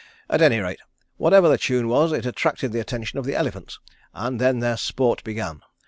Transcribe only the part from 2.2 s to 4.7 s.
attracted the attention of the elephants, and then